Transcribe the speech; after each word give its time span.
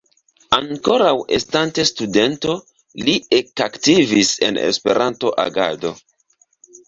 Ankoraŭ 0.57 1.09
estante 1.35 1.83
studento 1.89 2.55
li 3.09 3.15
ekaktivis 3.39 4.33
en 4.49 4.57
Esperanto-agado. 4.69 5.93